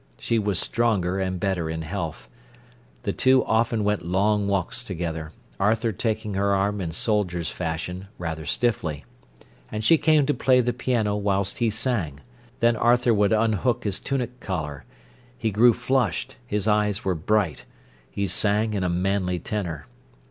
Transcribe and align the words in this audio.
She 0.17 0.39
was 0.39 0.57
stronger 0.57 1.19
and 1.19 1.39
better 1.39 1.69
in 1.69 1.83
health. 1.83 2.27
The 3.03 3.13
two 3.13 3.45
often 3.45 3.83
went 3.83 4.03
long 4.03 4.47
walks 4.47 4.83
together, 4.83 5.31
Arthur 5.59 5.91
taking 5.91 6.33
her 6.33 6.55
arm 6.55 6.81
in 6.81 6.89
soldier's 6.91 7.51
fashion, 7.51 8.07
rather 8.17 8.43
stiffly. 8.47 9.05
And 9.71 9.83
she 9.83 9.99
came 9.99 10.25
to 10.25 10.33
play 10.33 10.59
the 10.59 10.73
piano 10.73 11.15
whilst 11.15 11.59
he 11.59 11.69
sang. 11.69 12.21
Then 12.61 12.75
Arthur 12.75 13.13
would 13.13 13.31
unhook 13.31 13.83
his 13.83 13.99
tunic 13.99 14.39
collar. 14.39 14.85
He 15.37 15.51
grew 15.51 15.71
flushed, 15.71 16.35
his 16.47 16.67
eyes 16.67 17.05
were 17.05 17.13
bright, 17.13 17.65
he 18.09 18.25
sang 18.25 18.73
in 18.73 18.83
a 18.83 18.89
manly 18.89 19.37
tenor. 19.37 19.85